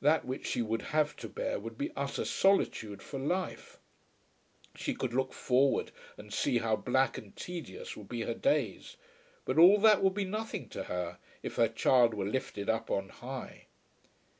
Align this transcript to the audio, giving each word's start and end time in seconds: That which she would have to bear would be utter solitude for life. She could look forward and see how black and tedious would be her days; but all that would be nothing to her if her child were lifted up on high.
That 0.00 0.24
which 0.24 0.48
she 0.48 0.62
would 0.62 0.82
have 0.90 1.14
to 1.14 1.28
bear 1.28 1.60
would 1.60 1.78
be 1.78 1.92
utter 1.94 2.24
solitude 2.24 3.00
for 3.00 3.20
life. 3.20 3.78
She 4.74 4.96
could 4.96 5.14
look 5.14 5.32
forward 5.32 5.92
and 6.18 6.32
see 6.34 6.58
how 6.58 6.74
black 6.74 7.16
and 7.16 7.36
tedious 7.36 7.96
would 7.96 8.08
be 8.08 8.22
her 8.22 8.34
days; 8.34 8.96
but 9.44 9.56
all 9.56 9.78
that 9.78 10.02
would 10.02 10.14
be 10.14 10.24
nothing 10.24 10.68
to 10.70 10.82
her 10.90 11.18
if 11.44 11.54
her 11.54 11.68
child 11.68 12.14
were 12.14 12.24
lifted 12.26 12.68
up 12.68 12.90
on 12.90 13.10
high. 13.10 13.66